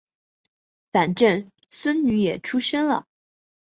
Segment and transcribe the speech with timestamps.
[0.91, 3.05] 反正孙女也出生了